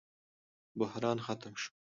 [0.79, 1.71] بحران ختم شو.